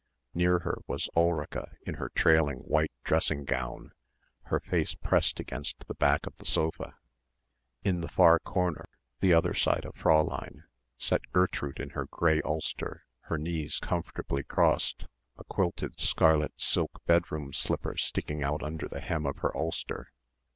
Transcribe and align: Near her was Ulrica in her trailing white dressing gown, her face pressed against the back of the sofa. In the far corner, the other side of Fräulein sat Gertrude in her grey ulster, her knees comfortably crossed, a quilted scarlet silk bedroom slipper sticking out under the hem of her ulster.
Near 0.33 0.57
her 0.61 0.79
was 0.87 1.07
Ulrica 1.15 1.73
in 1.85 1.93
her 2.01 2.09
trailing 2.09 2.57
white 2.61 2.89
dressing 3.03 3.43
gown, 3.45 3.91
her 4.45 4.59
face 4.59 4.95
pressed 4.95 5.39
against 5.39 5.85
the 5.87 5.93
back 5.93 6.25
of 6.25 6.35
the 6.37 6.45
sofa. 6.47 6.95
In 7.83 8.01
the 8.01 8.07
far 8.07 8.39
corner, 8.39 8.85
the 9.19 9.31
other 9.35 9.53
side 9.53 9.85
of 9.85 9.93
Fräulein 9.93 10.63
sat 10.97 11.31
Gertrude 11.31 11.79
in 11.79 11.91
her 11.91 12.07
grey 12.09 12.41
ulster, 12.43 13.05
her 13.25 13.37
knees 13.37 13.77
comfortably 13.77 14.41
crossed, 14.43 15.05
a 15.37 15.43
quilted 15.43 15.99
scarlet 15.99 16.53
silk 16.57 17.05
bedroom 17.05 17.53
slipper 17.53 17.95
sticking 17.95 18.41
out 18.43 18.63
under 18.63 18.87
the 18.87 19.01
hem 19.01 19.27
of 19.27 19.37
her 19.37 19.55
ulster. 19.55 20.11